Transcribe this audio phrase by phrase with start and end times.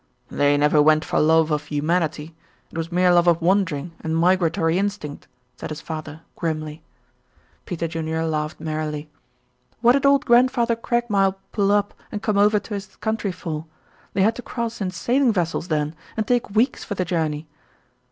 [0.29, 2.33] "They never went for love of humanity.
[2.71, 5.27] It was mere love of wandering and migratory instinct,"
[5.57, 6.81] said his father, grimly.
[7.67, 9.11] Peter Junior laughed merrily.
[9.79, 13.67] "What did old grandfather Craigmile pull up and come over to this country for?
[14.13, 17.45] They had to cross in sailing vessels then and take weeks for the journey."